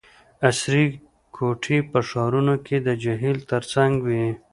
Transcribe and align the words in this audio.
عصري 0.49 0.85
کوټي 1.35 1.77
په 1.91 1.99
ښارونو 2.09 2.55
کې 2.65 2.77
د 2.85 2.87
جهیل 3.03 3.37
ترڅنګ 3.51 3.93
وي 4.07 4.25